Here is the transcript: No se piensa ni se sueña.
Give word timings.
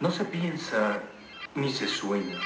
No 0.00 0.10
se 0.10 0.24
piensa 0.24 1.02
ni 1.54 1.70
se 1.70 1.86
sueña. 1.86 2.40